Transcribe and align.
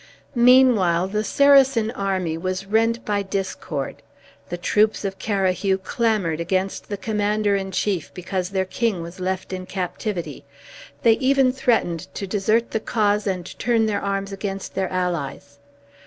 Meanwhile 0.33 1.09
the 1.09 1.23
Saracen 1.23 1.91
army 1.91 2.35
was 2.35 2.65
rent 2.65 3.05
by 3.05 3.21
discord. 3.21 4.01
The 4.49 4.57
troops 4.57 5.05
of 5.05 5.19
Carahue 5.19 5.77
clamored 5.77 6.39
against 6.39 6.89
the 6.89 6.97
commander 6.97 7.55
in 7.55 7.69
chief 7.69 8.11
because 8.15 8.49
their 8.49 8.65
king 8.65 9.03
was 9.03 9.19
left 9.19 9.53
in 9.53 9.67
captivity. 9.67 10.43
They 11.03 11.13
even 11.19 11.51
threatened 11.51 12.11
to 12.15 12.25
desert 12.25 12.71
the 12.71 12.79
cause 12.79 13.27
and 13.27 13.45
turn 13.59 13.85
their 13.85 14.01
arms 14.01 14.31
against 14.31 14.73
their 14.73 14.89
allies. 14.89 15.59